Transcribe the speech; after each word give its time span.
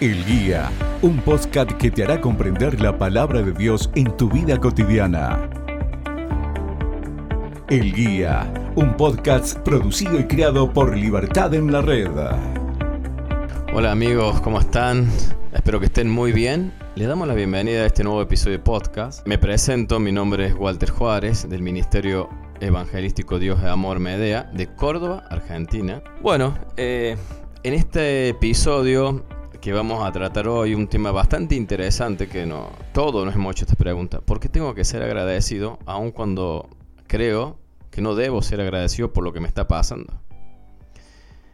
El 0.00 0.24
Guía, 0.24 0.70
un 1.02 1.18
podcast 1.18 1.70
que 1.72 1.88
te 1.88 2.02
hará 2.02 2.20
comprender 2.20 2.80
la 2.80 2.98
palabra 2.98 3.42
de 3.42 3.52
Dios 3.52 3.90
en 3.94 4.16
tu 4.16 4.28
vida 4.28 4.58
cotidiana. 4.58 5.48
El 7.68 7.94
Guía, 7.94 8.52
un 8.74 8.96
podcast 8.96 9.56
producido 9.60 10.18
y 10.18 10.24
creado 10.24 10.72
por 10.72 10.96
Libertad 10.96 11.54
en 11.54 11.70
la 11.70 11.80
Red. 11.80 12.10
Hola 13.72 13.92
amigos, 13.92 14.40
¿cómo 14.40 14.58
están? 14.58 15.08
Espero 15.52 15.78
que 15.78 15.86
estén 15.86 16.10
muy 16.10 16.32
bien. 16.32 16.72
Les 16.96 17.06
damos 17.06 17.28
la 17.28 17.34
bienvenida 17.34 17.82
a 17.82 17.86
este 17.86 18.02
nuevo 18.02 18.20
episodio 18.20 18.58
de 18.58 18.64
podcast. 18.64 19.24
Me 19.28 19.38
presento, 19.38 20.00
mi 20.00 20.10
nombre 20.10 20.46
es 20.46 20.54
Walter 20.54 20.90
Juárez, 20.90 21.48
del 21.48 21.62
Ministerio 21.62 22.28
Evangelístico 22.60 23.38
Dios 23.38 23.62
de 23.62 23.70
Amor 23.70 24.00
Medea, 24.00 24.50
de 24.52 24.66
Córdoba, 24.74 25.22
Argentina. 25.30 26.02
Bueno, 26.20 26.58
eh, 26.76 27.16
en 27.62 27.74
este 27.74 28.30
episodio 28.30 29.24
que 29.64 29.72
vamos 29.72 30.06
a 30.06 30.12
tratar 30.12 30.46
hoy, 30.46 30.74
un 30.74 30.88
tema 30.88 31.10
bastante 31.10 31.54
interesante 31.54 32.28
que 32.28 32.44
no, 32.44 32.68
todos 32.92 33.24
nos 33.24 33.34
hemos 33.34 33.52
hecho 33.52 33.64
esta 33.64 33.76
pregunta. 33.76 34.20
¿Por 34.20 34.38
qué 34.38 34.50
tengo 34.50 34.74
que 34.74 34.84
ser 34.84 35.02
agradecido 35.02 35.78
aun 35.86 36.10
cuando 36.10 36.68
creo 37.06 37.56
que 37.90 38.02
no 38.02 38.14
debo 38.14 38.42
ser 38.42 38.60
agradecido 38.60 39.14
por 39.14 39.24
lo 39.24 39.32
que 39.32 39.40
me 39.40 39.48
está 39.48 39.66
pasando? 39.66 40.20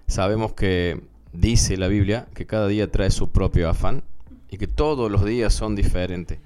Sabemos 0.09 0.55
que 0.55 1.01
dice 1.33 1.77
la 1.77 1.87
Biblia 1.87 2.27
que 2.35 2.47
cada 2.47 2.67
día 2.67 2.91
trae 2.91 3.13
su 3.13 3.31
propio 3.31 3.71
afán 3.71 4.03
y 4.51 4.59
que 4.59 4.67
todos 4.67 5.09
los 5.09 5.25
días 5.25 5.55
son 5.55 5.77
diferentes. 5.77 6.41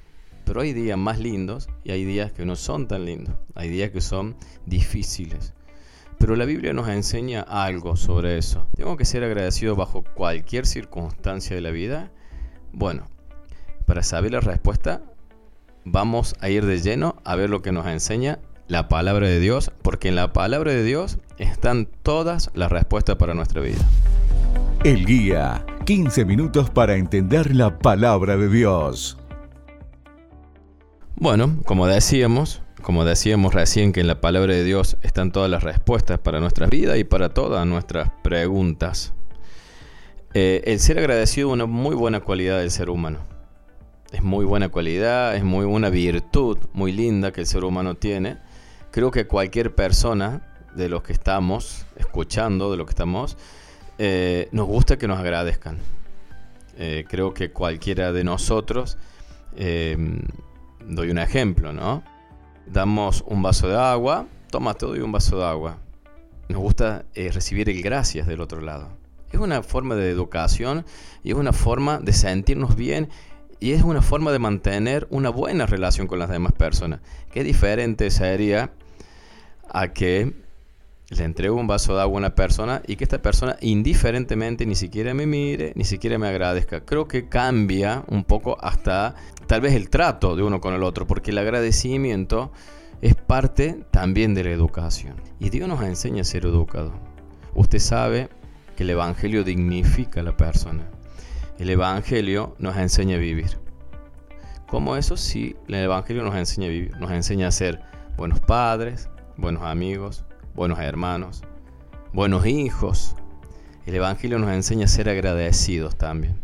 Pero 0.44 0.60
hay 0.60 0.74
días 0.74 0.98
más 0.98 1.18
lindos 1.18 1.70
y 1.82 1.92
hay 1.92 2.04
días 2.04 2.30
que 2.30 2.44
no 2.44 2.56
son 2.56 2.88
tan 2.88 3.06
lindos. 3.06 3.36
Hay 3.54 3.70
días 3.70 3.90
que 3.90 4.02
son 4.02 4.36
difíciles. 4.66 5.54
Pero 6.18 6.36
la 6.36 6.44
Biblia 6.44 6.72
nos 6.72 6.88
enseña 6.88 7.42
algo 7.42 7.96
sobre 7.96 8.38
eso. 8.38 8.66
¿Tengo 8.76 8.96
que 8.96 9.04
ser 9.04 9.24
agradecido 9.24 9.76
bajo 9.76 10.02
cualquier 10.02 10.66
circunstancia 10.66 11.54
de 11.54 11.62
la 11.62 11.70
vida? 11.70 12.10
Bueno, 12.72 13.06
para 13.86 14.02
saber 14.02 14.32
la 14.32 14.40
respuesta, 14.40 15.02
vamos 15.84 16.34
a 16.40 16.48
ir 16.48 16.64
de 16.64 16.80
lleno 16.80 17.16
a 17.24 17.36
ver 17.36 17.50
lo 17.50 17.62
que 17.62 17.72
nos 17.72 17.86
enseña 17.86 18.38
la 18.66 18.88
palabra 18.88 19.28
de 19.28 19.40
Dios, 19.40 19.70
porque 19.82 20.08
en 20.08 20.16
la 20.16 20.32
palabra 20.32 20.72
de 20.72 20.82
Dios 20.82 21.18
están 21.38 21.86
todas 22.02 22.50
las 22.54 22.72
respuestas 22.72 23.16
para 23.16 23.34
nuestra 23.34 23.60
vida. 23.60 23.84
El 24.84 25.06
guía, 25.06 25.64
15 25.84 26.24
minutos 26.24 26.70
para 26.70 26.96
entender 26.96 27.54
la 27.54 27.78
palabra 27.78 28.36
de 28.36 28.48
Dios. 28.48 29.18
Bueno, 31.16 31.58
como 31.64 31.86
decíamos, 31.86 32.63
como 32.84 33.06
decíamos 33.06 33.54
recién 33.54 33.92
que 33.92 34.00
en 34.00 34.06
la 34.06 34.20
palabra 34.20 34.52
de 34.52 34.62
Dios 34.62 34.98
están 35.02 35.32
todas 35.32 35.50
las 35.50 35.62
respuestas 35.62 36.18
para 36.18 36.38
nuestra 36.38 36.66
vida 36.66 36.98
y 36.98 37.04
para 37.04 37.30
todas 37.30 37.66
nuestras 37.66 38.10
preguntas. 38.22 39.14
Eh, 40.34 40.62
el 40.66 40.78
ser 40.80 40.98
agradecido 40.98 41.48
es 41.48 41.54
una 41.54 41.64
muy 41.64 41.96
buena 41.96 42.20
cualidad 42.20 42.58
del 42.58 42.70
ser 42.70 42.90
humano. 42.90 43.20
Es 44.12 44.22
muy 44.22 44.44
buena 44.44 44.68
cualidad, 44.68 45.34
es 45.34 45.42
muy 45.42 45.64
buena 45.64 45.88
virtud, 45.88 46.58
muy 46.74 46.92
linda 46.92 47.32
que 47.32 47.40
el 47.40 47.46
ser 47.46 47.64
humano 47.64 47.94
tiene. 47.94 48.36
Creo 48.90 49.10
que 49.10 49.26
cualquier 49.26 49.74
persona 49.74 50.42
de 50.76 50.90
los 50.90 51.02
que 51.02 51.14
estamos 51.14 51.86
escuchando, 51.96 52.70
de 52.70 52.76
los 52.76 52.86
que 52.86 52.92
estamos, 52.92 53.38
eh, 53.96 54.48
nos 54.52 54.66
gusta 54.66 54.98
que 54.98 55.08
nos 55.08 55.18
agradezcan. 55.18 55.78
Eh, 56.76 57.06
creo 57.08 57.32
que 57.32 57.50
cualquiera 57.50 58.12
de 58.12 58.24
nosotros 58.24 58.98
doy 59.56 61.10
un 61.10 61.18
ejemplo, 61.18 61.72
¿no? 61.72 62.13
Damos 62.66 63.24
un 63.26 63.42
vaso 63.42 63.68
de 63.68 63.76
agua, 63.76 64.26
toma, 64.50 64.74
te 64.74 64.86
doy 64.86 65.00
un 65.00 65.12
vaso 65.12 65.38
de 65.38 65.44
agua. 65.44 65.78
Nos 66.48 66.58
gusta 66.58 67.04
eh, 67.14 67.30
recibir 67.30 67.68
el 67.70 67.82
gracias 67.82 68.26
del 68.26 68.40
otro 68.40 68.60
lado. 68.60 68.88
Es 69.32 69.40
una 69.40 69.62
forma 69.62 69.94
de 69.94 70.10
educación 70.10 70.84
y 71.22 71.30
es 71.30 71.36
una 71.36 71.52
forma 71.52 71.98
de 71.98 72.12
sentirnos 72.12 72.76
bien 72.76 73.08
y 73.60 73.72
es 73.72 73.82
una 73.82 74.02
forma 74.02 74.30
de 74.32 74.38
mantener 74.38 75.06
una 75.10 75.30
buena 75.30 75.66
relación 75.66 76.06
con 76.06 76.18
las 76.18 76.28
demás 76.30 76.52
personas. 76.52 77.00
Qué 77.32 77.44
diferente 77.44 78.10
sería 78.10 78.72
a 79.70 79.92
que 79.92 80.32
le 81.10 81.24
entrego 81.24 81.56
un 81.56 81.66
vaso 81.66 81.94
de 81.94 82.02
agua 82.02 82.16
a 82.16 82.18
una 82.18 82.34
persona 82.34 82.82
y 82.86 82.96
que 82.96 83.04
esta 83.04 83.22
persona 83.22 83.56
indiferentemente 83.60 84.66
ni 84.66 84.74
siquiera 84.74 85.14
me 85.14 85.26
mire, 85.26 85.72
ni 85.76 85.84
siquiera 85.84 86.18
me 86.18 86.28
agradezca. 86.28 86.84
Creo 86.84 87.08
que 87.08 87.28
cambia 87.28 88.04
un 88.08 88.24
poco 88.24 88.56
hasta 88.60 89.14
tal 89.46 89.60
vez 89.60 89.74
el 89.74 89.90
trato 89.90 90.36
de 90.36 90.42
uno 90.42 90.60
con 90.60 90.74
el 90.74 90.82
otro, 90.82 91.06
porque 91.06 91.30
el 91.30 91.38
agradecimiento 91.38 92.52
es 93.00 93.14
parte 93.14 93.84
también 93.90 94.34
de 94.34 94.44
la 94.44 94.50
educación. 94.50 95.16
Y 95.38 95.50
Dios 95.50 95.68
nos 95.68 95.82
enseña 95.82 96.22
a 96.22 96.24
ser 96.24 96.44
educado. 96.46 96.92
Usted 97.54 97.78
sabe 97.78 98.28
que 98.76 98.82
el 98.82 98.90
Evangelio 98.90 99.44
dignifica 99.44 100.20
a 100.20 100.24
la 100.24 100.36
persona. 100.36 100.88
El 101.58 101.70
Evangelio 101.70 102.56
nos 102.58 102.76
enseña 102.76 103.16
a 103.16 103.20
vivir. 103.20 103.58
¿Cómo 104.66 104.96
eso? 104.96 105.16
Sí, 105.16 105.54
el 105.68 105.74
Evangelio 105.74 106.22
nos 106.22 106.34
enseña 106.34 106.66
a 106.66 106.70
vivir. 106.70 106.96
Nos 106.98 107.10
enseña 107.10 107.48
a 107.48 107.52
ser 107.52 107.80
buenos 108.16 108.40
padres, 108.40 109.08
buenos 109.36 109.62
amigos, 109.62 110.24
buenos 110.54 110.78
hermanos, 110.78 111.42
buenos 112.12 112.46
hijos. 112.46 113.14
El 113.86 113.94
Evangelio 113.94 114.38
nos 114.38 114.50
enseña 114.50 114.86
a 114.86 114.88
ser 114.88 115.08
agradecidos 115.08 115.96
también. 115.96 116.40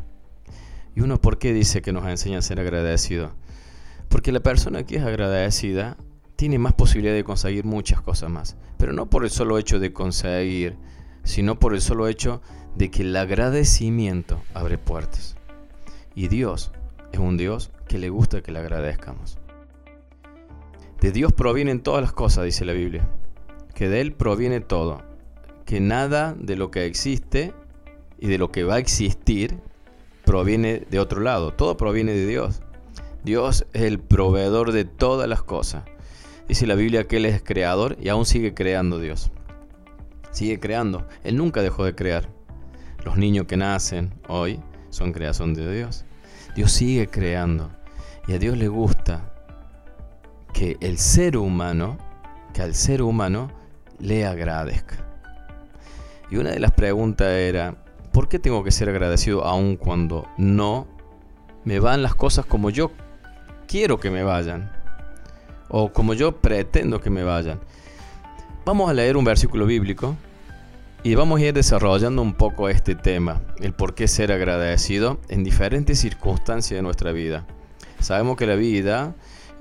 ¿Y 0.94 1.00
uno 1.00 1.20
por 1.20 1.38
qué 1.38 1.52
dice 1.52 1.82
que 1.82 1.92
nos 1.92 2.06
enseña 2.06 2.38
a 2.38 2.42
ser 2.42 2.60
agradecidos? 2.60 3.32
Porque 4.08 4.32
la 4.32 4.40
persona 4.40 4.84
que 4.84 4.96
es 4.96 5.04
agradecida 5.04 5.96
tiene 6.36 6.58
más 6.58 6.74
posibilidad 6.74 7.14
de 7.14 7.24
conseguir 7.24 7.64
muchas 7.64 8.00
cosas 8.00 8.30
más. 8.30 8.56
Pero 8.76 8.92
no 8.92 9.08
por 9.08 9.24
el 9.24 9.30
solo 9.30 9.58
hecho 9.58 9.78
de 9.78 9.92
conseguir, 9.92 10.76
sino 11.22 11.58
por 11.58 11.74
el 11.74 11.80
solo 11.80 12.08
hecho 12.08 12.42
de 12.76 12.90
que 12.90 13.02
el 13.02 13.14
agradecimiento 13.14 14.40
abre 14.54 14.78
puertas. 14.78 15.36
Y 16.14 16.28
Dios 16.28 16.72
es 17.12 17.18
un 17.18 17.36
Dios 17.36 17.70
que 17.86 17.98
le 17.98 18.10
gusta 18.10 18.42
que 18.42 18.52
le 18.52 18.58
agradezcamos. 18.58 19.38
De 21.00 21.12
Dios 21.12 21.32
provienen 21.32 21.80
todas 21.80 22.02
las 22.02 22.12
cosas, 22.12 22.44
dice 22.44 22.64
la 22.64 22.72
Biblia 22.72 23.08
que 23.80 23.88
de 23.88 24.02
Él 24.02 24.12
proviene 24.12 24.60
todo, 24.60 25.00
que 25.64 25.80
nada 25.80 26.34
de 26.38 26.54
lo 26.54 26.70
que 26.70 26.84
existe 26.84 27.54
y 28.18 28.26
de 28.26 28.36
lo 28.36 28.52
que 28.52 28.62
va 28.62 28.74
a 28.74 28.78
existir 28.78 29.58
proviene 30.30 30.86
de 30.88 31.00
otro 31.00 31.20
lado, 31.20 31.52
todo 31.52 31.76
proviene 31.76 32.12
de 32.12 32.24
Dios. 32.24 32.62
Dios 33.24 33.66
es 33.72 33.82
el 33.82 33.98
proveedor 33.98 34.70
de 34.70 34.84
todas 34.84 35.28
las 35.28 35.42
cosas. 35.42 35.82
Dice 36.46 36.68
la 36.68 36.76
Biblia 36.76 37.08
que 37.08 37.16
Él 37.16 37.26
es 37.26 37.42
creador 37.42 37.96
y 38.00 38.10
aún 38.10 38.24
sigue 38.24 38.54
creando 38.54 39.00
Dios. 39.00 39.32
Sigue 40.30 40.60
creando. 40.60 41.04
Él 41.24 41.36
nunca 41.36 41.62
dejó 41.62 41.82
de 41.82 41.96
crear. 41.96 42.28
Los 43.04 43.16
niños 43.16 43.46
que 43.46 43.56
nacen 43.56 44.14
hoy 44.28 44.60
son 44.90 45.10
creación 45.10 45.52
de 45.52 45.74
Dios. 45.74 46.04
Dios 46.54 46.70
sigue 46.70 47.08
creando. 47.08 47.72
Y 48.28 48.34
a 48.34 48.38
Dios 48.38 48.56
le 48.56 48.68
gusta 48.68 49.34
que 50.54 50.76
el 50.80 50.98
ser 50.98 51.38
humano, 51.38 51.98
que 52.54 52.62
al 52.62 52.76
ser 52.76 53.02
humano 53.02 53.50
le 53.98 54.26
agradezca. 54.26 55.04
Y 56.30 56.36
una 56.36 56.50
de 56.50 56.60
las 56.60 56.70
preguntas 56.70 57.32
era, 57.32 57.82
¿por 58.12 58.28
qué 58.28 58.38
tengo 58.38 58.64
que 58.64 58.70
ser 58.70 58.88
agradecido 58.88 59.44
aun 59.44 59.76
cuando 59.76 60.26
no 60.36 60.86
me 61.64 61.80
van 61.80 62.02
las 62.02 62.14
cosas 62.14 62.46
como 62.46 62.70
yo 62.70 62.90
quiero 63.66 64.00
que 64.00 64.10
me 64.10 64.22
vayan? 64.22 64.72
O 65.68 65.92
como 65.92 66.14
yo 66.14 66.40
pretendo 66.40 67.00
que 67.00 67.10
me 67.10 67.22
vayan. 67.22 67.60
Vamos 68.64 68.90
a 68.90 68.94
leer 68.94 69.16
un 69.16 69.24
versículo 69.24 69.66
bíblico 69.66 70.16
y 71.02 71.14
vamos 71.14 71.40
a 71.40 71.44
ir 71.44 71.54
desarrollando 71.54 72.22
un 72.22 72.34
poco 72.34 72.68
este 72.68 72.94
tema, 72.94 73.40
el 73.58 73.72
por 73.72 73.94
qué 73.94 74.08
ser 74.08 74.32
agradecido 74.32 75.18
en 75.28 75.44
diferentes 75.44 75.98
circunstancias 75.98 76.76
de 76.76 76.82
nuestra 76.82 77.12
vida. 77.12 77.46
Sabemos 78.00 78.36
que 78.36 78.46
la 78.46 78.56
vida 78.56 79.14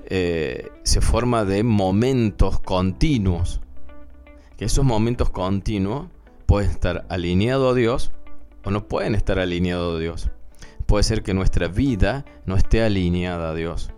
eh, 0.06 0.70
se 0.82 1.00
forma 1.00 1.44
de 1.44 1.62
momentos 1.62 2.60
continuos 2.60 3.60
que 4.60 4.66
esos 4.66 4.84
momentos 4.84 5.30
continuos 5.30 6.08
pueden 6.44 6.70
estar 6.70 7.06
alineados 7.08 7.72
a 7.72 7.74
Dios 7.74 8.12
o 8.64 8.70
no 8.70 8.88
pueden 8.88 9.14
estar 9.14 9.38
alineados 9.38 9.96
a 9.96 9.98
Dios. 10.00 10.30
Puede 10.86 11.04
ser 11.04 11.22
que 11.22 11.34
nuestra 11.34 11.68
vida 11.68 12.24
no 12.46 12.56
esté 12.56 12.82
alineada 12.82 13.50
a 13.50 13.54
Dios, 13.54 13.90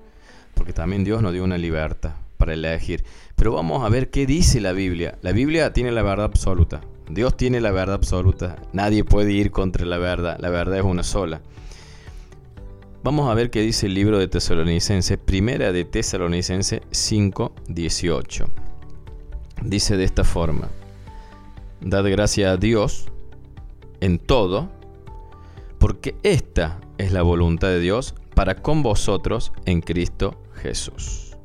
porque 0.55 0.73
también 0.73 1.05
Dios 1.05 1.23
nos 1.23 1.33
dio 1.33 1.45
una 1.45 1.59
libertad 1.59 2.13
para 2.37 2.55
elegir. 2.55 3.05
Pero 3.37 3.53
vamos 3.53 3.85
a 3.85 3.89
ver 3.89 4.11
qué 4.11 4.27
dice 4.27 4.61
la 4.61 4.73
Biblia. 4.73 5.19
La 5.23 5.33
Biblia 5.33 5.73
tiene 5.73 5.93
la 5.93 6.03
verdad 6.03 6.27
absoluta. 6.27 6.81
Dios 7.09 7.37
tiene 7.37 7.61
la 7.61 7.71
verdad 7.71 7.95
absoluta. 7.95 8.57
Nadie 8.73 9.05
puede 9.05 9.33
ir 9.33 9.51
contra 9.51 9.87
la 9.87 9.99
verdad. 9.99 10.39
La 10.41 10.51
verdad 10.51 10.79
es 10.79 10.85
una 10.85 11.03
sola. 11.03 11.41
Vamos 13.03 13.31
a 13.31 13.35
ver 13.35 13.51
qué 13.51 13.61
dice 13.61 13.87
el 13.87 13.95
libro 13.95 14.19
de 14.19 14.29
Tesalonicense, 14.29 15.19
primera 15.19 15.73
de 15.73 15.85
Tesalonicense 15.85 16.83
5, 16.91 17.53
18 17.69 18.47
dice 19.65 19.97
de 19.97 20.05
esta 20.05 20.25
forma, 20.25 20.69
Dad 21.81 22.05
gracias 22.09 22.53
a 22.53 22.57
Dios 22.57 23.07
en 24.03 24.19
todo, 24.19 24.69
porque 25.79 26.17
esta 26.25 26.81
es 26.99 27.13
la 27.13 27.23
voluntad 27.23 27.69
de 27.69 27.79
Dios 27.79 28.17
para 28.35 28.57
con 28.57 28.83
vosotros 28.83 29.53
en 29.65 29.81
Cristo 29.81 30.43
Jesús. 30.55 31.37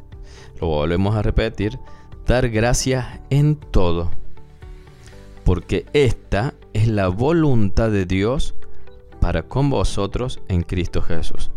Lo 0.59 0.67
volvemos 0.67 1.15
a 1.15 1.21
repetir, 1.21 1.77
dar 2.25 2.49
gracias 2.49 3.05
en 3.29 3.57
todo, 3.57 4.09
porque 5.45 5.85
esta 5.93 6.55
es 6.73 6.87
la 6.87 7.09
voluntad 7.09 7.91
de 7.91 8.07
Dios 8.07 8.55
para 9.21 9.43
con 9.43 9.69
vosotros 9.69 10.39
en 10.47 10.63
Cristo 10.63 11.03
Jesús. 11.03 11.51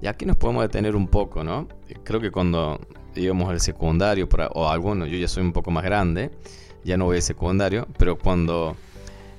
Y 0.00 0.06
aquí 0.06 0.24
nos 0.24 0.36
podemos 0.36 0.62
detener 0.62 0.96
un 0.96 1.08
poco, 1.08 1.44
¿no? 1.44 1.68
Creo 2.02 2.18
que 2.18 2.30
cuando 2.30 2.80
íbamos 3.14 3.50
al 3.50 3.60
secundario, 3.60 4.26
o 4.54 4.68
algunos, 4.70 5.10
yo 5.10 5.18
ya 5.18 5.28
soy 5.28 5.42
un 5.42 5.52
poco 5.52 5.70
más 5.70 5.84
grande, 5.84 6.30
ya 6.82 6.96
no 6.96 7.04
voy 7.04 7.16
al 7.16 7.22
secundario, 7.22 7.86
pero 7.98 8.16
cuando 8.16 8.74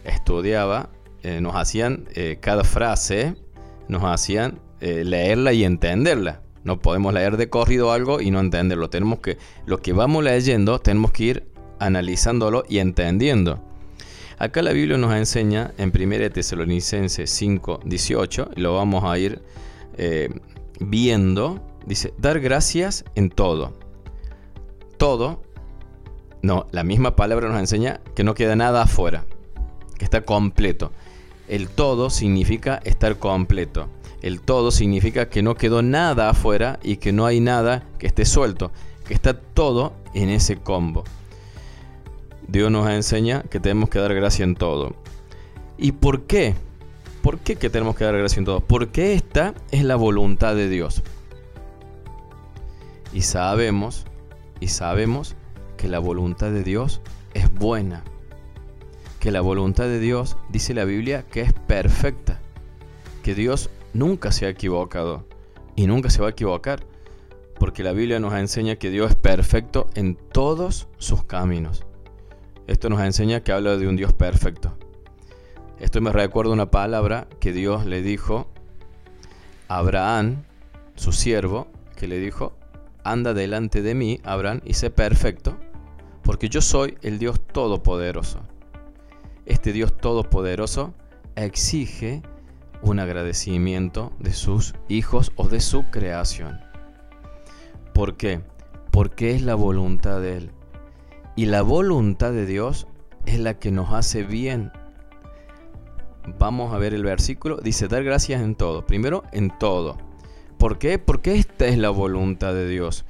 estudiaba, 0.04 0.90
eh, 1.24 1.40
nos 1.42 1.56
hacían 1.56 2.08
eh, 2.16 2.38
cada 2.42 2.64
frase, 2.64 3.36
nos 3.88 4.04
hacían 4.04 4.60
eh, 4.80 5.04
leerla 5.06 5.54
y 5.54 5.64
entenderla. 5.64 6.42
No 6.64 6.80
podemos 6.80 7.14
leer 7.14 7.38
de 7.38 7.50
corrido 7.50 7.92
algo 7.92 8.22
y 8.22 8.32
no 8.32 8.40
entenderlo. 8.40 8.90
Tenemos 8.90 9.20
que, 9.20 9.38
lo 9.66 9.80
que 9.80 9.94
vamos 9.94 10.24
leyendo, 10.24 10.80
tenemos 10.80 11.12
que 11.12 11.24
ir 11.24 11.48
analizándolo 11.80 12.64
y 12.68 12.80
entendiendo. 12.80 13.64
Acá 14.38 14.62
la 14.62 14.72
Biblia 14.72 14.98
nos 14.98 15.14
enseña 15.14 15.74
en 15.78 15.92
1 15.96 16.32
Tesalonicenses 16.32 17.30
5, 17.30 17.82
18, 17.86 18.52
y 18.56 18.62
lo 18.62 18.76
vamos 18.76 19.04
a 19.04 19.18
ir 19.18 19.42
viendo. 20.80 21.62
Dice, 21.86 22.14
dar 22.18 22.40
gracias 22.40 23.06
en 23.16 23.30
todo. 23.30 23.78
Todo, 24.98 25.44
no, 26.42 26.66
la 26.72 26.84
misma 26.84 27.16
palabra 27.16 27.50
nos 27.50 27.60
enseña 27.60 28.02
que 28.16 28.24
no 28.24 28.34
queda 28.34 28.56
nada 28.56 28.84
afuera 28.84 29.26
que 30.02 30.06
está 30.06 30.22
completo. 30.22 30.92
El 31.48 31.70
todo 31.70 32.10
significa 32.10 32.82
estar 32.86 33.20
completo. 33.20 33.88
El 34.24 34.42
todo 34.42 34.72
significa 34.72 35.30
que 35.30 35.44
no 35.44 35.54
quedó 35.54 35.84
nada 35.84 36.28
afuera 36.28 36.80
y 36.82 36.98
que 36.98 37.12
no 37.12 37.28
hay 37.28 37.40
nada 37.40 37.84
que 38.00 38.08
esté 38.08 38.26
suelto, 38.26 38.72
que 39.06 39.14
está 39.14 39.40
todo 39.40 39.94
en 40.16 40.30
ese 40.30 40.58
combo. 40.58 41.04
Dios 42.48 42.72
nos 42.72 42.90
enseña 42.90 43.44
que 43.44 43.60
tenemos 43.60 43.92
que 43.92 44.00
dar 44.00 44.16
gracia 44.16 44.44
en 44.44 44.56
todo. 44.56 44.96
¿Y 45.78 45.92
por 45.92 46.24
qué? 46.24 46.56
¿Por 47.22 47.38
qué 47.38 47.56
que 47.56 47.70
tenemos 47.70 47.96
que 47.96 48.04
dar 48.04 48.18
gracia 48.18 48.40
en 48.40 48.46
todo? 48.46 48.62
Porque 48.62 49.14
esta 49.14 49.54
es 49.70 49.84
la 49.84 49.98
voluntad 49.98 50.56
de 50.56 50.68
Dios. 50.68 51.04
Y 53.14 53.22
sabemos, 53.22 54.08
y 54.60 54.70
sabemos 54.70 55.36
que 55.78 55.88
la 55.88 56.00
voluntad 56.00 56.50
de 56.50 56.64
Dios 56.64 57.02
es 57.36 57.54
buena 57.54 58.04
que 59.22 59.32
la 59.32 59.42
voluntad 59.42 59.84
de 59.84 60.00
Dios, 60.00 60.36
dice 60.50 60.74
la 60.74 60.84
Biblia, 60.84 61.28
que 61.28 61.42
es 61.42 61.54
perfecta, 61.54 62.40
que 63.22 63.36
Dios 63.36 63.70
nunca 63.94 64.32
se 64.32 64.48
ha 64.48 64.50
equivocado 64.50 65.28
y 65.76 65.86
nunca 65.86 66.10
se 66.10 66.24
va 66.24 66.30
a 66.30 66.32
equivocar, 66.32 66.84
porque 67.60 67.84
la 67.84 67.92
Biblia 67.92 68.20
nos 68.20 68.34
enseña 68.34 68.78
que 68.78 68.90
Dios 68.90 69.12
es 69.12 69.16
perfecto 69.16 69.92
en 69.94 70.16
todos 70.16 70.88
sus 70.98 71.24
caminos. 71.24 71.86
Esto 72.66 72.90
nos 72.90 73.00
enseña 73.02 73.42
que 73.42 73.52
habla 73.52 73.78
de 73.78 73.88
un 73.88 73.96
Dios 73.96 74.12
perfecto. 74.12 74.76
Esto 75.80 76.02
me 76.02 76.12
recuerda 76.12 76.52
una 76.52 76.72
palabra 76.72 77.28
que 77.40 77.54
Dios 77.54 77.86
le 77.86 78.02
dijo 78.02 78.48
a 79.68 79.78
Abraham, 79.78 80.46
su 80.96 81.12
siervo, 81.12 81.68
que 81.96 82.08
le 82.08 82.18
dijo, 82.18 82.54
anda 83.04 83.36
delante 83.36 83.84
de 83.84 83.94
mí, 83.94 84.20
Abraham, 84.24 84.62
y 84.66 84.74
sé 84.74 84.90
perfecto, 84.90 85.58
porque 86.24 86.50
yo 86.50 86.62
soy 86.62 86.98
el 87.04 87.20
Dios 87.20 87.40
todopoderoso 87.40 88.51
este 89.46 89.74
Dios 89.74 89.96
todopoderoso 89.98 90.94
exige 91.36 92.22
un 92.82 93.00
agradecimiento 93.00 94.12
de 94.20 94.34
sus 94.34 94.74
hijos 94.88 95.32
o 95.36 95.48
de 95.48 95.60
su 95.60 95.84
creación. 95.92 96.60
¿Por 97.94 98.18
qué? 98.18 98.42
Porque 98.92 99.32
es 99.32 99.42
la 99.42 99.56
voluntad 99.56 100.22
de 100.22 100.38
Él. 100.38 100.52
Y 101.36 101.46
la 101.46 101.62
voluntad 101.62 102.32
de 102.32 102.46
Dios 102.46 102.88
es 103.26 103.40
la 103.40 103.60
que 103.60 103.72
nos 103.72 103.94
hace 103.94 104.24
bien. 104.24 104.72
Vamos 106.38 106.74
a 106.74 106.78
ver 106.78 106.94
el 106.94 107.04
versículo. 107.04 107.58
Dice, 107.58 107.88
dar 107.88 108.04
gracias 108.04 108.42
en 108.42 108.56
todo. 108.56 108.86
Primero, 108.86 109.24
en 109.32 109.58
todo. 109.58 109.98
¿Por 110.58 110.78
qué? 110.78 111.00
Porque 111.00 111.36
esta 111.36 111.68
es 111.68 111.78
la 111.78 111.90
voluntad 111.90 112.54
de 112.54 112.68
Dios. 112.68 113.06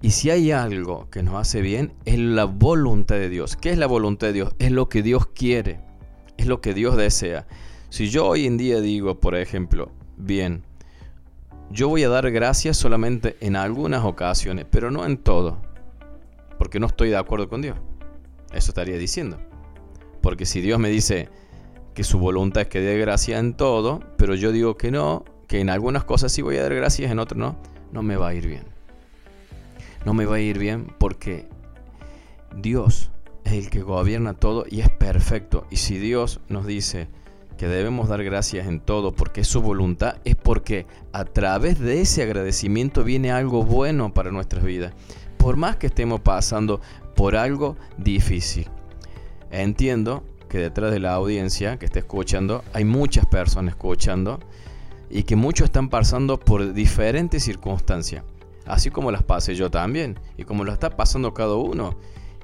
Y 0.00 0.10
si 0.10 0.30
hay 0.30 0.52
algo 0.52 1.10
que 1.10 1.24
nos 1.24 1.34
hace 1.34 1.60
bien, 1.60 1.92
es 2.04 2.18
la 2.18 2.44
voluntad 2.44 3.16
de 3.16 3.28
Dios. 3.28 3.56
¿Qué 3.56 3.70
es 3.70 3.78
la 3.78 3.86
voluntad 3.86 4.28
de 4.28 4.32
Dios? 4.32 4.54
Es 4.60 4.70
lo 4.70 4.88
que 4.88 5.02
Dios 5.02 5.26
quiere, 5.26 5.80
es 6.36 6.46
lo 6.46 6.60
que 6.60 6.72
Dios 6.72 6.96
desea. 6.96 7.48
Si 7.88 8.08
yo 8.08 8.26
hoy 8.26 8.46
en 8.46 8.58
día 8.58 8.80
digo, 8.80 9.18
por 9.18 9.34
ejemplo, 9.34 9.90
bien, 10.16 10.62
yo 11.70 11.88
voy 11.88 12.04
a 12.04 12.08
dar 12.08 12.30
gracias 12.30 12.76
solamente 12.76 13.36
en 13.40 13.56
algunas 13.56 14.04
ocasiones, 14.04 14.66
pero 14.70 14.92
no 14.92 15.04
en 15.04 15.16
todo, 15.16 15.60
porque 16.58 16.78
no 16.78 16.86
estoy 16.86 17.08
de 17.08 17.16
acuerdo 17.16 17.48
con 17.48 17.60
Dios. 17.60 17.76
Eso 18.52 18.70
estaría 18.70 18.98
diciendo. 18.98 19.38
Porque 20.22 20.46
si 20.46 20.60
Dios 20.60 20.78
me 20.78 20.90
dice 20.90 21.28
que 21.94 22.04
su 22.04 22.20
voluntad 22.20 22.62
es 22.62 22.68
que 22.68 22.80
dé 22.80 22.98
gracias 22.98 23.40
en 23.40 23.54
todo, 23.54 23.98
pero 24.16 24.36
yo 24.36 24.52
digo 24.52 24.76
que 24.76 24.92
no, 24.92 25.24
que 25.48 25.58
en 25.58 25.70
algunas 25.70 26.04
cosas 26.04 26.30
sí 26.30 26.40
voy 26.40 26.56
a 26.56 26.62
dar 26.62 26.74
gracias, 26.74 27.10
en 27.10 27.18
otras 27.18 27.38
no, 27.38 27.60
no 27.90 28.04
me 28.04 28.16
va 28.16 28.28
a 28.28 28.34
ir 28.34 28.46
bien 28.46 28.77
no 30.08 30.14
me 30.14 30.24
va 30.24 30.36
a 30.36 30.40
ir 30.40 30.58
bien 30.58 30.86
porque 30.96 31.46
Dios 32.56 33.10
es 33.44 33.52
el 33.52 33.68
que 33.68 33.82
gobierna 33.82 34.32
todo 34.32 34.64
y 34.66 34.80
es 34.80 34.88
perfecto. 34.88 35.66
Y 35.70 35.76
si 35.76 35.98
Dios 35.98 36.40
nos 36.48 36.66
dice 36.66 37.08
que 37.58 37.68
debemos 37.68 38.08
dar 38.08 38.24
gracias 38.24 38.68
en 38.68 38.80
todo 38.80 39.12
porque 39.12 39.42
es 39.42 39.48
su 39.48 39.60
voluntad, 39.60 40.16
es 40.24 40.34
porque 40.34 40.86
a 41.12 41.26
través 41.26 41.78
de 41.78 42.00
ese 42.00 42.22
agradecimiento 42.22 43.04
viene 43.04 43.32
algo 43.32 43.64
bueno 43.64 44.14
para 44.14 44.30
nuestras 44.30 44.64
vidas. 44.64 44.94
Por 45.36 45.58
más 45.58 45.76
que 45.76 45.88
estemos 45.88 46.20
pasando 46.20 46.80
por 47.14 47.36
algo 47.36 47.76
difícil. 47.98 48.66
Entiendo 49.50 50.24
que 50.48 50.56
detrás 50.56 50.90
de 50.90 51.00
la 51.00 51.12
audiencia 51.12 51.78
que 51.78 51.84
está 51.84 51.98
escuchando 51.98 52.64
hay 52.72 52.86
muchas 52.86 53.26
personas 53.26 53.74
escuchando 53.74 54.40
y 55.10 55.24
que 55.24 55.36
muchos 55.36 55.66
están 55.66 55.90
pasando 55.90 56.40
por 56.40 56.72
diferentes 56.72 57.44
circunstancias 57.44 58.24
así 58.68 58.90
como 58.90 59.10
las 59.10 59.22
pasé 59.22 59.54
yo 59.54 59.70
también, 59.70 60.18
y 60.36 60.44
como 60.44 60.64
lo 60.64 60.72
está 60.72 60.90
pasando 60.90 61.34
cada 61.34 61.54
uno, 61.54 61.96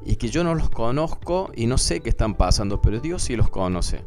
y 0.04 0.16
que 0.16 0.28
yo 0.28 0.44
no 0.44 0.54
los 0.54 0.70
conozco 0.70 1.50
y 1.54 1.66
no 1.66 1.78
sé 1.78 2.00
qué 2.00 2.10
están 2.10 2.34
pasando, 2.34 2.80
pero 2.82 3.00
Dios 3.00 3.22
sí 3.22 3.36
los 3.36 3.48
conoce. 3.48 4.02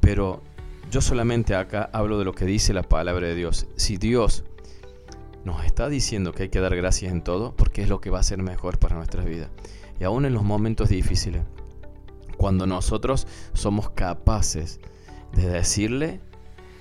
Pero 0.00 0.42
yo 0.90 1.00
solamente 1.00 1.54
acá 1.54 1.88
hablo 1.92 2.18
de 2.18 2.24
lo 2.24 2.32
que 2.32 2.44
dice 2.44 2.72
la 2.72 2.82
palabra 2.82 3.28
de 3.28 3.34
Dios. 3.34 3.66
Si 3.76 3.96
Dios 3.96 4.44
nos 5.44 5.64
está 5.64 5.88
diciendo 5.88 6.32
que 6.32 6.44
hay 6.44 6.48
que 6.48 6.60
dar 6.60 6.74
gracias 6.74 7.12
en 7.12 7.22
todo, 7.22 7.54
porque 7.54 7.82
es 7.82 7.88
lo 7.88 8.00
que 8.00 8.10
va 8.10 8.18
a 8.18 8.24
ser 8.24 8.42
mejor 8.42 8.78
para 8.78 8.96
nuestras 8.96 9.24
vidas. 9.26 9.50
Y 10.00 10.04
aún 10.04 10.24
en 10.24 10.34
los 10.34 10.42
momentos 10.42 10.88
difíciles, 10.88 11.42
cuando 12.36 12.66
nosotros 12.66 13.26
somos 13.52 13.90
capaces 13.90 14.80
de 15.32 15.48
decirle, 15.48 16.20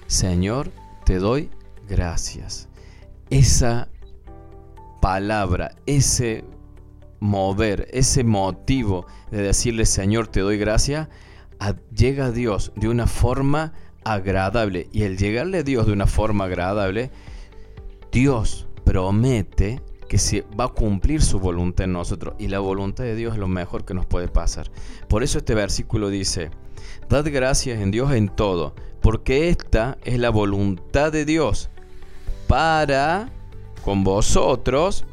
Señor, 0.08 0.72
te 1.06 1.20
doy 1.20 1.50
gracias. 1.88 2.70
Esa 3.30 3.90
palabra, 5.02 5.76
ese 5.86 6.44
mover, 7.20 7.88
ese 7.92 8.24
motivo 8.24 9.06
de 9.32 9.42
decirle 9.42 9.86
Señor 9.86 10.28
te 10.28 10.40
doy 10.40 10.58
gracia, 10.58 11.10
llega 11.94 12.28
a 12.28 12.32
Dios 12.32 12.72
de 12.76 12.90
una 12.90 13.08
forma 13.08 13.74
agradable. 14.04 14.88
Y 14.92 15.04
el 15.04 15.18
llegarle 15.18 15.60
a 15.60 15.64
Dios 15.64 15.86
de 15.86 15.94
una 15.94 16.08
forma 16.08 16.46
agradable, 16.46 17.12
Dios 18.12 18.68
promete 18.84 19.82
que 20.08 20.18
se 20.18 20.44
va 20.60 20.66
a 20.66 20.70
cumplir 20.70 21.22
su 21.22 21.40
voluntad 21.40 21.86
en 21.86 21.94
nosotros. 21.94 22.36
Y 22.40 22.48
la 22.48 22.60
voluntad 22.60 23.04
de 23.04 23.16
Dios 23.16 23.34
es 23.34 23.40
lo 23.40 23.48
mejor 23.48 23.86
que 23.86 23.94
nos 23.94 24.06
puede 24.06 24.28
pasar. 24.28 24.72
Por 25.08 25.24
eso 25.24 25.38
este 25.38 25.54
versículo 25.54 26.10
dice, 26.10 26.50
dad 27.08 27.26
gracias 27.32 27.80
en 27.80 27.92
Dios 27.92 28.12
en 28.14 28.30
todo, 28.30 28.74
porque 29.02 29.50
esta 29.50 29.98
es 30.04 30.18
la 30.18 30.32
voluntad 30.32 31.12
de 31.12 31.26
Dios 31.26 31.70
para 32.48 33.30
con 33.90 34.04
vosotros 34.04 35.04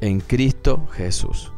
en 0.00 0.20
Cristo 0.20 0.88
Jesús. 0.92 1.52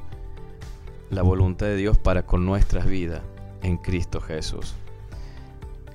La 1.08 1.22
voluntad 1.22 1.66
de 1.66 1.76
Dios 1.76 1.98
para 1.98 2.26
con 2.26 2.44
nuestras 2.44 2.86
vidas 2.86 3.22
en 3.62 3.76
Cristo 3.76 4.20
Jesús. 4.20 4.74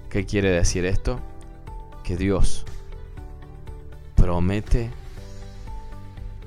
¿Qué 0.09 0.25
quiere 0.25 0.51
decir 0.51 0.86
esto? 0.86 1.19
Que 2.01 2.15
Dios 2.15 2.63
promete, 4.15 4.89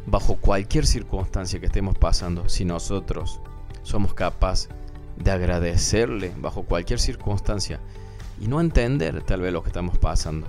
bajo 0.07 0.37
cualquier 0.37 0.87
circunstancia 0.87 1.61
que 1.61 1.67
estemos 1.67 1.99
pasando, 1.99 2.49
si 2.49 2.65
nosotros 2.65 3.39
somos 3.83 4.15
capaces 4.15 4.71
de 5.19 5.31
agradecerle 5.31 6.33
bajo 6.39 6.63
cualquier 6.63 7.01
circunstancia 7.01 7.81
y 8.41 8.49
no 8.49 8.63
entender 8.63 9.23
tal 9.25 9.43
vez 9.43 9.53
lo 9.53 9.63
que 9.63 9.69
estamos 9.69 9.99
pasando, 9.99 10.47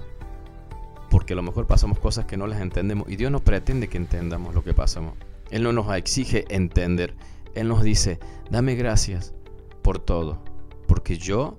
porque 1.23 1.31
a 1.31 1.37
lo 1.37 1.43
mejor 1.43 1.67
pasamos 1.67 1.99
cosas 1.99 2.25
que 2.25 2.35
no 2.35 2.47
las 2.47 2.59
entendemos 2.59 3.07
y 3.07 3.15
Dios 3.15 3.31
no 3.31 3.39
pretende 3.39 3.87
que 3.87 3.95
entendamos 3.95 4.53
lo 4.53 4.61
que 4.61 4.73
pasamos. 4.73 5.13
Él 5.51 5.63
no 5.63 5.71
nos 5.71 5.89
exige 5.95 6.43
entender, 6.53 7.15
Él 7.55 7.69
nos 7.69 7.81
dice, 7.81 8.19
dame 8.51 8.75
gracias 8.75 9.33
por 9.81 9.99
todo, 9.99 10.43
porque 10.85 11.17
yo 11.17 11.55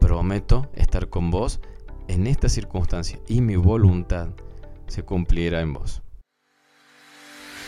prometo 0.00 0.68
estar 0.74 1.08
con 1.08 1.30
vos 1.30 1.60
en 2.08 2.26
esta 2.26 2.48
circunstancia 2.48 3.20
y 3.28 3.42
mi 3.42 3.54
voluntad 3.54 4.30
se 4.88 5.04
cumplirá 5.04 5.60
en 5.60 5.72
vos. 5.72 6.02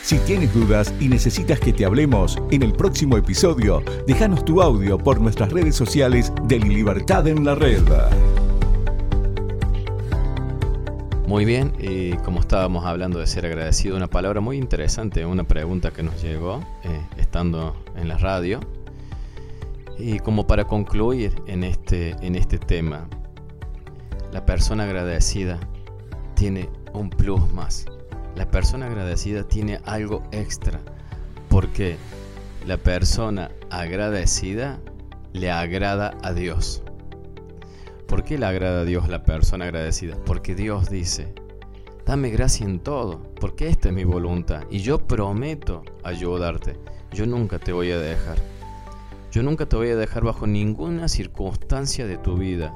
Si 0.01 0.17
tienes 0.17 0.53
dudas 0.53 0.93
y 0.99 1.07
necesitas 1.07 1.57
que 1.61 1.71
te 1.71 1.85
hablemos 1.85 2.37
en 2.51 2.63
el 2.63 2.73
próximo 2.73 3.15
episodio, 3.15 3.81
déjanos 4.05 4.43
tu 4.43 4.61
audio 4.61 4.97
por 4.97 5.21
nuestras 5.21 5.53
redes 5.53 5.77
sociales 5.77 6.33
de 6.49 6.59
Libertad 6.59 7.25
en 7.29 7.45
la 7.45 7.55
Red. 7.55 8.42
Muy 11.33 11.45
bien, 11.45 11.73
y 11.79 12.11
como 12.17 12.41
estábamos 12.41 12.85
hablando 12.85 13.17
de 13.17 13.25
ser 13.25 13.47
agradecido, 13.47 13.97
una 13.97 14.07
palabra 14.07 14.39
muy 14.39 14.55
interesante, 14.55 15.25
una 15.25 15.43
pregunta 15.43 15.89
que 15.89 16.03
nos 16.03 16.21
llegó 16.21 16.59
eh, 16.83 17.07
estando 17.17 17.75
en 17.95 18.07
la 18.07 18.19
radio. 18.19 18.59
Y 19.97 20.19
como 20.19 20.45
para 20.45 20.65
concluir 20.65 21.33
en 21.47 21.63
este, 21.63 22.11
en 22.21 22.35
este 22.35 22.59
tema, 22.59 23.07
la 24.31 24.45
persona 24.45 24.83
agradecida 24.83 25.59
tiene 26.35 26.69
un 26.93 27.09
plus 27.09 27.51
más. 27.51 27.87
La 28.35 28.51
persona 28.51 28.85
agradecida 28.85 29.41
tiene 29.47 29.79
algo 29.85 30.21
extra, 30.31 30.81
porque 31.49 31.97
la 32.67 32.77
persona 32.77 33.49
agradecida 33.71 34.79
le 35.31 35.49
agrada 35.49 36.15
a 36.21 36.31
Dios. 36.31 36.82
¿Por 38.13 38.23
qué 38.23 38.37
le 38.37 38.45
agrada 38.45 38.81
a 38.81 38.85
Dios 38.85 39.09
la 39.09 39.23
persona 39.23 39.65
agradecida? 39.65 40.15
Porque 40.23 40.53
Dios 40.53 40.87
dice, 40.87 41.33
dame 42.05 42.29
gracia 42.29 42.63
en 42.63 42.79
todo, 42.79 43.23
porque 43.41 43.69
esta 43.69 43.87
es 43.87 43.95
mi 43.95 44.03
voluntad 44.03 44.65
y 44.69 44.81
yo 44.81 44.99
prometo 44.99 45.81
ayudarte. 46.03 46.77
Yo 47.11 47.25
nunca 47.25 47.57
te 47.57 47.73
voy 47.73 47.89
a 47.89 47.97
dejar. 47.97 48.37
Yo 49.31 49.41
nunca 49.41 49.65
te 49.65 49.77
voy 49.77 49.89
a 49.89 49.95
dejar 49.95 50.23
bajo 50.23 50.45
ninguna 50.45 51.07
circunstancia 51.07 52.05
de 52.05 52.19
tu 52.19 52.37
vida. 52.37 52.71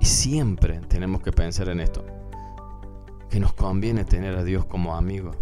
Y 0.00 0.06
siempre 0.06 0.80
tenemos 0.88 1.20
que 1.20 1.32
pensar 1.32 1.68
en 1.68 1.80
esto, 1.80 2.06
que 3.28 3.38
nos 3.38 3.52
conviene 3.52 4.06
tener 4.06 4.34
a 4.34 4.44
Dios 4.44 4.64
como 4.64 4.96
amigo, 4.96 5.32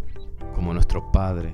como 0.52 0.74
nuestro 0.74 1.12
Padre. 1.12 1.52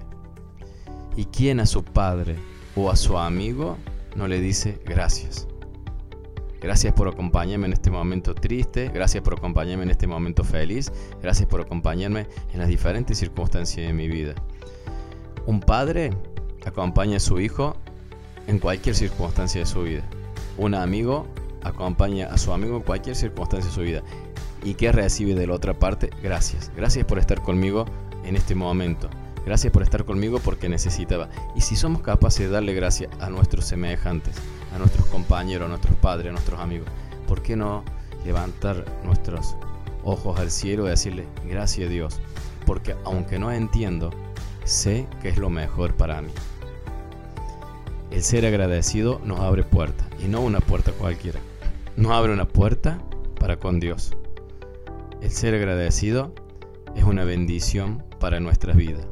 ¿Y 1.17 1.27
quién 1.27 1.61
a 1.61 1.67
su 1.67 1.85
Padre 1.85 2.37
o 2.75 2.91
a 2.91 2.97
su 2.97 3.19
amigo 3.19 3.77
no 4.17 4.27
le 4.27 4.41
dice 4.41 4.81
gracias? 4.87 5.49
Gracias 6.61 6.93
por 6.93 7.09
acompañarme 7.09 7.67
en 7.67 7.73
este 7.73 7.91
momento 7.91 8.35
triste, 8.35 8.91
gracias 8.93 9.23
por 9.23 9.35
acompañarme 9.35 9.85
en 9.85 9.91
este 9.91 10.07
momento 10.07 10.43
feliz, 10.43 10.91
gracias 11.23 11.49
por 11.49 11.61
acompañarme 11.61 12.27
en 12.53 12.59
las 12.59 12.69
diferentes 12.69 13.19
circunstancias 13.19 13.87
de 13.87 13.93
mi 13.93 14.09
vida. 14.09 14.35
Un 15.47 15.61
padre 15.61 16.11
acompaña 16.67 17.19
a 17.19 17.21
su 17.21 17.41
hijo 17.41 17.77
en 18.49 18.59
cualquier 18.59 18.97
circunstancia 18.97 19.61
de 19.61 19.67
su 19.67 19.83
vida. 19.83 20.03
Un 20.57 20.75
amigo 20.75 21.27
acompaña 21.63 22.27
a 22.27 22.39
su 22.39 22.53
amigo 22.53 22.77
en 22.77 22.83
cualquier 22.83 23.15
circunstancia 23.15 23.69
de 23.71 23.75
su 23.75 23.83
vida. 23.83 24.03
¿Y 24.65 24.75
qué 24.75 24.91
recibe 24.91 25.35
de 25.35 25.47
la 25.47 25.55
otra 25.55 25.79
parte? 25.79 26.11
Gracias. 26.23 26.73
Gracias 26.77 27.05
por 27.05 27.19
estar 27.19 27.41
conmigo 27.43 27.85
en 28.25 28.35
este 28.35 28.55
momento. 28.55 29.09
Gracias 29.47 29.73
por 29.73 29.83
estar 29.83 30.05
conmigo 30.05 30.41
porque 30.41 30.69
necesitaba. 30.69 31.29
Y 31.55 31.61
si 31.61 31.77
somos 31.77 32.03
capaces 32.03 32.41
de 32.41 32.49
darle 32.49 32.75
gracias 32.75 33.11
a 33.21 33.31
nuestros 33.31 33.65
semejantes, 33.65 34.35
a 34.75 34.79
nuestros 34.79 35.07
compañeros, 35.07 35.67
a 35.67 35.69
nuestros 35.69 35.97
padres, 35.97 36.29
a 36.29 36.33
nuestros 36.33 36.61
amigos, 36.61 36.89
¿por 37.27 37.43
qué 37.43 37.57
no 37.57 37.85
levantar 38.25 38.85
nuestros 39.05 39.57
ojos 40.05 40.39
al 40.39 40.51
cielo 40.51 40.87
y 40.87 40.91
decirle 40.91 41.27
gracias 41.49 41.91
Dios? 41.91 42.21
Porque 42.67 42.97
aunque 43.05 43.39
no 43.39 43.53
entiendo, 43.53 44.11
sé 44.65 45.07
que 45.23 45.29
es 45.29 45.39
lo 45.39 45.51
mejor 45.51 45.95
para 45.95 46.21
mí. 46.21 46.31
El 48.11 48.23
ser 48.23 48.47
agradecido 48.47 49.21
nos 49.25 49.41
abre 49.41 49.65
puertas, 49.65 50.07
y 50.19 50.29
no 50.29 50.41
una 50.41 50.61
puerta 50.61 50.93
cualquiera. 50.93 51.41
Nos 51.97 52.13
abre 52.13 52.33
una 52.33 52.47
puerta 52.47 52.99
para 53.39 53.59
con 53.59 53.81
Dios. 53.81 54.13
El 55.21 55.31
ser 55.31 55.55
agradecido 55.55 56.33
es 56.95 57.05
una 57.05 57.25
bendición 57.25 58.03
para 58.19 58.41
nuestras 58.41 58.77
vidas. 58.77 59.07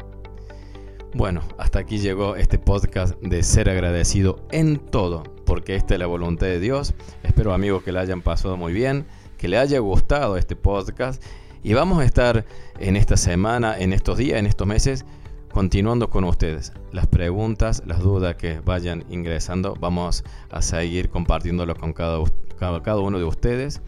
Bueno, 1.17 1.41
hasta 1.57 1.79
aquí 1.79 1.97
llegó 1.97 2.37
este 2.37 2.59
podcast 2.59 3.19
de 3.23 3.43
ser 3.43 3.71
agradecido 3.71 4.39
en 4.51 4.77
todo, 4.77 5.23
porque 5.47 5.75
esta 5.75 5.95
es 5.95 6.01
la 6.01 6.07
voluntad 6.07 6.47
de 6.47 6.61
Dios. 6.61 6.93
Espero 7.23 7.55
amigos 7.55 7.83
que 7.83 7.91
le 7.91 8.01
hayan 8.01 8.21
pasado 8.21 8.59
muy 8.59 8.75
bien, 8.75 9.07
que 9.39 9.49
le 9.49 9.57
haya 9.57 9.79
gustado 9.79 10.37
este 10.37 10.57
podcast 10.57 11.25
y 11.63 11.73
vamos 11.73 12.01
a 12.01 12.05
estar 12.05 12.45
en 12.79 12.97
esta 12.97 13.17
semana, 13.17 13.79
en 13.79 13.95
estos 13.95 14.19
días, 14.19 14.39
en 14.39 14.45
estos 14.45 14.67
meses, 14.67 15.07
continuando 15.51 16.11
con 16.11 16.23
ustedes. 16.25 16.75
Las 16.93 17.07
preguntas, 17.07 17.83
las 17.87 18.01
dudas 18.01 18.37
que 18.37 18.61
vayan 18.61 19.07
ingresando, 19.09 19.75
vamos 19.81 20.23
a 20.51 20.61
seguir 20.61 21.09
compartiéndolo 21.09 21.77
con 21.77 21.95
cada, 21.95 22.23
cada 22.59 22.99
uno 22.99 23.19
de 23.19 23.25
ustedes. 23.25 23.81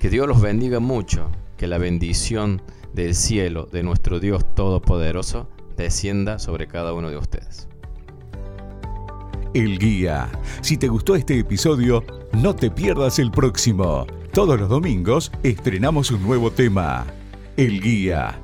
Que 0.00 0.10
Dios 0.10 0.26
los 0.26 0.40
bendiga 0.40 0.80
mucho, 0.80 1.30
que 1.56 1.68
la 1.68 1.78
bendición 1.78 2.62
del 2.94 3.14
cielo, 3.14 3.68
de 3.70 3.84
nuestro 3.84 4.18
Dios 4.18 4.44
Todopoderoso, 4.56 5.46
descienda 5.76 6.38
sobre 6.38 6.66
cada 6.66 6.92
uno 6.92 7.10
de 7.10 7.16
ustedes. 7.16 7.68
El 9.54 9.78
Guía. 9.78 10.28
Si 10.62 10.76
te 10.76 10.88
gustó 10.88 11.14
este 11.14 11.38
episodio, 11.38 12.04
no 12.32 12.54
te 12.56 12.70
pierdas 12.70 13.18
el 13.18 13.30
próximo. 13.30 14.06
Todos 14.32 14.58
los 14.58 14.68
domingos 14.68 15.30
estrenamos 15.42 16.10
un 16.10 16.22
nuevo 16.22 16.50
tema. 16.50 17.06
El 17.56 17.80
Guía 17.80 18.40